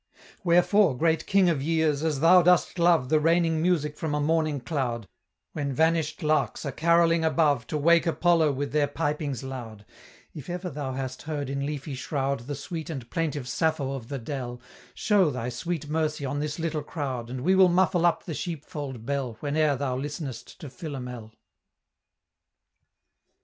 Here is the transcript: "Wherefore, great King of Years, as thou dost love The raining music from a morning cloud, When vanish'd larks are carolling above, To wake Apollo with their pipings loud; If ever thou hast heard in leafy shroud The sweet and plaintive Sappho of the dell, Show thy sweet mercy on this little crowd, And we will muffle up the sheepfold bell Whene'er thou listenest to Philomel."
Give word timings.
"Wherefore, 0.43 0.97
great 0.97 1.27
King 1.27 1.47
of 1.47 1.61
Years, 1.61 2.01
as 2.01 2.21
thou 2.21 2.41
dost 2.41 2.79
love 2.79 3.09
The 3.09 3.19
raining 3.19 3.61
music 3.61 3.95
from 3.95 4.15
a 4.15 4.19
morning 4.19 4.59
cloud, 4.59 5.07
When 5.53 5.71
vanish'd 5.73 6.23
larks 6.23 6.65
are 6.65 6.71
carolling 6.71 7.23
above, 7.23 7.67
To 7.67 7.77
wake 7.77 8.07
Apollo 8.07 8.53
with 8.53 8.71
their 8.71 8.87
pipings 8.87 9.43
loud; 9.43 9.85
If 10.33 10.49
ever 10.49 10.71
thou 10.71 10.93
hast 10.93 11.21
heard 11.21 11.51
in 11.51 11.67
leafy 11.67 11.93
shroud 11.93 12.47
The 12.47 12.55
sweet 12.55 12.89
and 12.89 13.07
plaintive 13.11 13.47
Sappho 13.47 13.91
of 13.93 14.07
the 14.09 14.17
dell, 14.17 14.59
Show 14.95 15.29
thy 15.29 15.49
sweet 15.49 15.87
mercy 15.87 16.25
on 16.25 16.39
this 16.39 16.57
little 16.57 16.81
crowd, 16.81 17.29
And 17.29 17.41
we 17.41 17.53
will 17.53 17.69
muffle 17.69 18.03
up 18.07 18.23
the 18.25 18.33
sheepfold 18.33 19.05
bell 19.05 19.33
Whene'er 19.33 19.75
thou 19.75 19.95
listenest 19.95 20.59
to 20.61 20.67
Philomel." 20.71 21.31